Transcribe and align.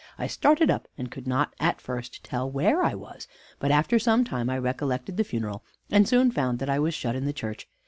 I 0.17 0.25
started 0.25 0.71
up, 0.71 0.87
and 0.97 1.11
could 1.11 1.27
not 1.27 1.53
at 1.59 1.79
first 1.79 2.23
tell 2.23 2.49
where 2.49 2.81
I 2.81 2.95
was; 2.95 3.27
but 3.59 3.69
after 3.69 3.99
some 3.99 4.23
time 4.23 4.49
I 4.49 4.57
recollected 4.57 5.15
the 5.15 5.23
funeral, 5.23 5.63
and 5.91 6.07
soon 6.07 6.31
found 6.31 6.57
that 6.57 6.71
I 6.71 6.79
was 6.79 6.95
shut 6.95 7.15
in 7.15 7.25
the 7.25 7.33
church. 7.33 7.69